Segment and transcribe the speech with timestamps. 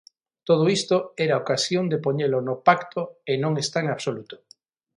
[0.47, 0.95] Todo isto
[1.25, 3.01] era ocasión de poñelo no pacto
[3.31, 4.35] e non está en absoluto.